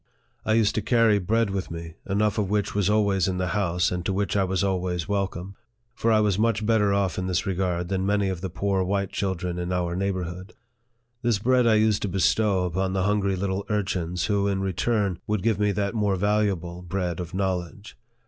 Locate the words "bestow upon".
12.07-12.93